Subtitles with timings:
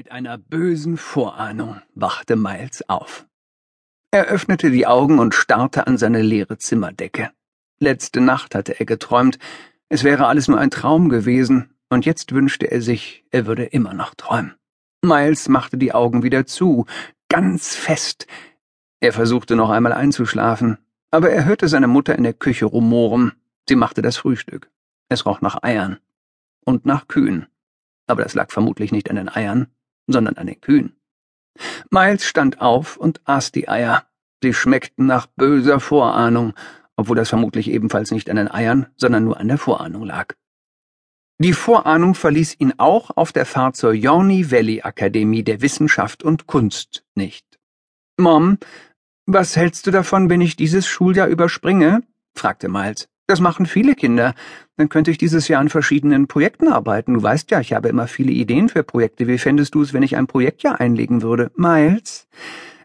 [0.00, 3.26] Mit einer bösen Vorahnung wachte Miles auf.
[4.10, 7.32] Er öffnete die Augen und starrte an seine leere Zimmerdecke.
[7.80, 9.38] Letzte Nacht hatte er geträumt,
[9.90, 13.92] es wäre alles nur ein Traum gewesen, und jetzt wünschte er sich, er würde immer
[13.92, 14.54] noch träumen.
[15.02, 16.86] Miles machte die Augen wieder zu,
[17.28, 18.26] ganz fest.
[19.00, 20.78] Er versuchte noch einmal einzuschlafen,
[21.10, 23.32] aber er hörte seine Mutter in der Küche rumoren.
[23.68, 24.70] Sie machte das Frühstück.
[25.10, 25.98] Es roch nach Eiern
[26.64, 27.48] und nach Kühen.
[28.06, 29.66] Aber das lag vermutlich nicht an den Eiern,
[30.12, 30.96] sondern an den Kühen.
[31.90, 34.06] Miles stand auf und aß die Eier.
[34.42, 36.54] Sie schmeckten nach böser Vorahnung,
[36.96, 40.34] obwohl das vermutlich ebenfalls nicht an den Eiern, sondern nur an der Vorahnung lag.
[41.38, 46.46] Die Vorahnung verließ ihn auch auf der Fahrt zur Yorny Valley Akademie der Wissenschaft und
[46.46, 47.46] Kunst nicht.
[48.18, 48.58] Mom,
[49.26, 52.02] was hältst du davon, wenn ich dieses Schuljahr überspringe?
[52.34, 53.08] fragte Miles.
[53.30, 54.34] Das machen viele Kinder.
[54.76, 57.14] Dann könnte ich dieses Jahr an verschiedenen Projekten arbeiten.
[57.14, 59.28] Du weißt ja, ich habe immer viele Ideen für Projekte.
[59.28, 61.52] Wie fändest du es, wenn ich ein Projektjahr einlegen würde?
[61.54, 62.26] Miles,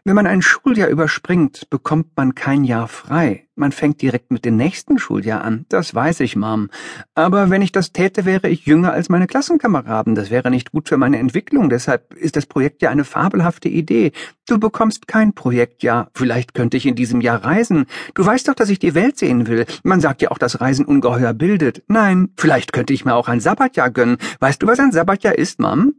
[0.06, 3.48] wenn man ein Schuljahr überspringt, bekommt man kein Jahr frei.
[3.56, 5.66] Man fängt direkt mit dem nächsten Schuljahr an.
[5.68, 6.68] Das weiß ich, Mom.
[7.16, 10.14] Aber wenn ich das täte, wäre ich jünger als meine Klassenkameraden.
[10.14, 11.70] Das wäre nicht gut für meine Entwicklung.
[11.70, 14.12] Deshalb ist das Projektjahr eine fabelhafte Idee.
[14.46, 16.08] Du bekommst kein Projektjahr.
[16.14, 17.86] Vielleicht könnte ich in diesem Jahr reisen.
[18.14, 19.66] Du weißt doch, dass ich die Welt sehen will.
[19.82, 21.82] Man sagt ja auch, dass Reisen ungeheuer bildet.
[21.88, 24.18] Nein, vielleicht könnte ich mir auch ein Sabbatjahr gönnen.
[24.38, 25.94] Weißt du, was ein Sabbatjahr ist, Mom?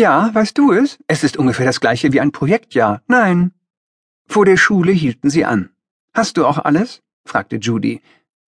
[0.00, 0.98] Ja, weißt du es?
[1.08, 3.02] Es ist ungefähr das gleiche wie ein Projektjahr.
[3.06, 3.52] Nein.
[4.26, 5.68] Vor der Schule hielten sie an.
[6.14, 7.02] Hast du auch alles?
[7.26, 8.00] fragte Judy.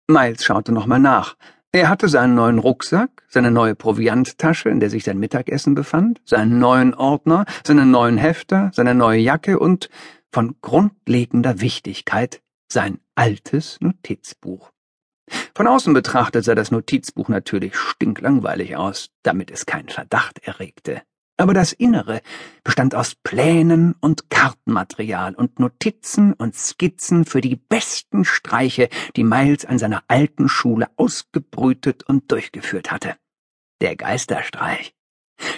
[0.06, 1.34] Miles schaute nochmal nach.
[1.72, 6.60] Er hatte seinen neuen Rucksack, seine neue Provianttasche, in der sich sein Mittagessen befand, seinen
[6.60, 9.90] neuen Ordner, seinen neuen Hefter, seine neue Jacke und,
[10.30, 14.70] von grundlegender Wichtigkeit, sein altes Notizbuch.
[15.56, 21.02] Von außen betrachtet sah das Notizbuch natürlich stinklangweilig aus, damit es keinen Verdacht erregte
[21.40, 22.20] aber das Innere
[22.64, 29.64] bestand aus Plänen und Kartenmaterial und Notizen und Skizzen für die besten Streiche, die Miles
[29.64, 33.16] an seiner alten Schule ausgebrütet und durchgeführt hatte.
[33.80, 34.94] Der Geisterstreich.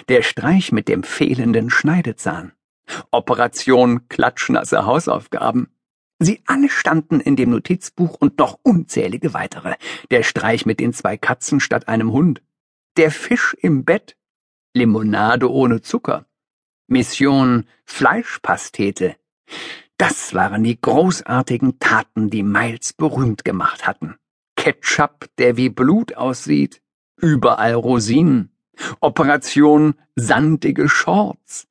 [0.07, 2.53] Der Streich mit dem fehlenden Schneidezahn.
[3.11, 5.67] Operation Klatschnasse Hausaufgaben.
[6.19, 9.75] Sie alle standen in dem Notizbuch und noch unzählige weitere.
[10.11, 12.41] Der Streich mit den zwei Katzen statt einem Hund.
[12.95, 14.15] Der Fisch im Bett
[14.73, 16.25] Limonade ohne Zucker,
[16.87, 19.15] Mission Fleischpastete.
[19.97, 24.15] Das waren die großartigen Taten, die Miles berühmt gemacht hatten.
[24.55, 26.81] Ketchup, der wie Blut aussieht,
[27.17, 28.49] überall Rosinen,
[28.99, 31.67] Operation sandige Shorts.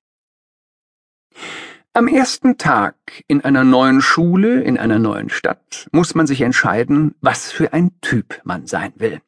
[1.94, 2.96] Am ersten Tag
[3.26, 8.00] in einer neuen Schule, in einer neuen Stadt, muss man sich entscheiden, was für ein
[8.00, 9.20] Typ man sein will.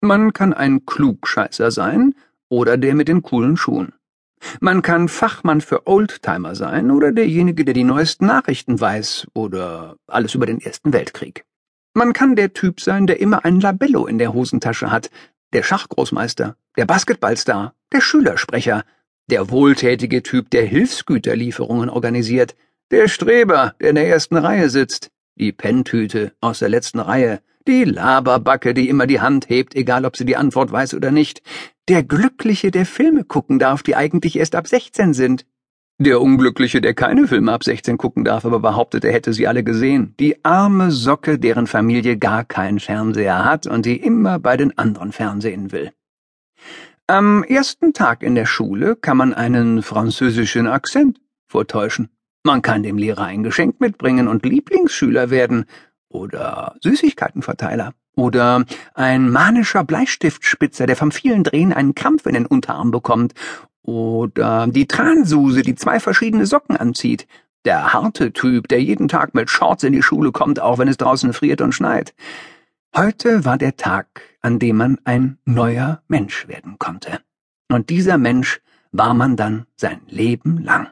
[0.00, 2.14] Man kann ein Klugscheißer sein
[2.48, 3.92] oder der mit den coolen Schuhen.
[4.60, 10.34] Man kann Fachmann für Oldtimer sein oder derjenige, der die neuesten Nachrichten weiß oder alles
[10.34, 11.44] über den Ersten Weltkrieg.
[11.94, 15.10] Man kann der Typ sein, der immer ein Labello in der Hosentasche hat,
[15.52, 18.84] der Schachgroßmeister, der Basketballstar, der Schülersprecher,
[19.30, 22.54] der wohltätige Typ, der Hilfsgüterlieferungen organisiert,
[22.90, 27.84] der Streber, der in der ersten Reihe sitzt, die Penntüte aus der letzten Reihe, die
[27.84, 31.42] Laberbacke, die immer die Hand hebt, egal ob sie die Antwort weiß oder nicht,
[31.88, 35.46] der Glückliche, der Filme gucken darf, die eigentlich erst ab 16 sind.
[35.98, 39.64] Der Unglückliche, der keine Filme ab 16 gucken darf, aber behauptet, er hätte sie alle
[39.64, 40.14] gesehen.
[40.20, 45.12] Die arme Socke, deren Familie gar keinen Fernseher hat und die immer bei den anderen
[45.12, 45.92] Fernsehen will.
[47.06, 52.10] Am ersten Tag in der Schule kann man einen französischen Akzent vortäuschen.
[52.42, 55.64] Man kann dem Lehrer ein Geschenk mitbringen und Lieblingsschüler werden
[56.08, 57.94] oder Süßigkeitenverteiler.
[58.16, 63.34] Oder ein manischer Bleistiftspitzer, der vom vielen Drehen einen Krampf in den Unterarm bekommt.
[63.82, 67.28] Oder die Transuse, die zwei verschiedene Socken anzieht.
[67.66, 70.96] Der harte Typ, der jeden Tag mit Shorts in die Schule kommt, auch wenn es
[70.96, 72.14] draußen friert und schneit.
[72.96, 77.20] Heute war der Tag, an dem man ein neuer Mensch werden konnte.
[77.70, 78.60] Und dieser Mensch
[78.92, 80.88] war man dann sein Leben lang.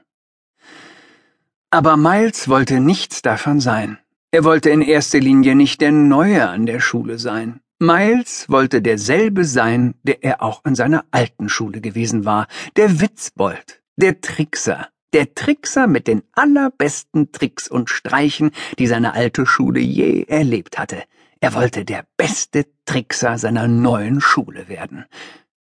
[1.70, 3.98] Aber Miles wollte nichts davon sein.
[4.34, 7.60] Er wollte in erster Linie nicht der Neue an der Schule sein.
[7.78, 13.80] Miles wollte derselbe sein, der er auch an seiner alten Schule gewesen war, der Witzbold,
[13.94, 18.50] der Trickser, der Trickser mit den allerbesten Tricks und Streichen,
[18.80, 21.04] die seine alte Schule je erlebt hatte.
[21.38, 25.04] Er wollte der beste Trickser seiner neuen Schule werden.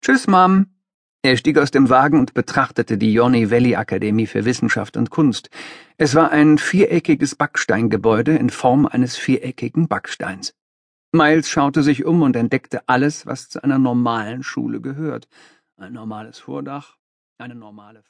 [0.02, 0.66] Tschüss, Mom,
[1.26, 5.50] er stieg aus dem Wagen und betrachtete die Yonny Valley Akademie für Wissenschaft und Kunst.
[5.98, 10.54] Es war ein viereckiges Backsteingebäude in Form eines viereckigen Backsteins.
[11.12, 15.28] Miles schaute sich um und entdeckte alles, was zu einer normalen Schule gehört.
[15.78, 16.98] Ein normales Vordach,
[17.38, 18.04] eine normale